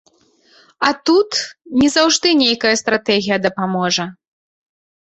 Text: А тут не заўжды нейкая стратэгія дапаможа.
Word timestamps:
А 0.87 0.89
тут 1.09 1.29
не 1.83 1.91
заўжды 1.97 2.27
нейкая 2.41 2.75
стратэгія 2.85 3.37
дапаможа. 3.47 4.13